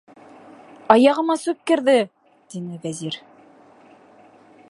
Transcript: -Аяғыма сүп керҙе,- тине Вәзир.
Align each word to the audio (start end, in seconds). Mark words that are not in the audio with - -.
-Аяғыма 0.95 1.35
сүп 1.41 1.59
керҙе,- 1.73 1.95
тине 2.55 2.81
Вәзир. 2.87 3.21